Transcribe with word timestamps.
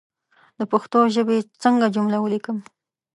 د 0.57 0.61
پښتو 0.71 0.99
ژبى 1.15 1.37
څنګه 1.63 1.85
جمله 1.95 2.17
وليکم 2.19 2.57